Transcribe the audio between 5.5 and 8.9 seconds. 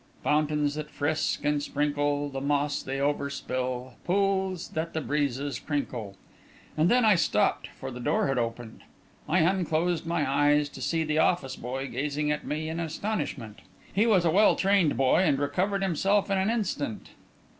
crinkle,"... and then I stopped, for the door had opened.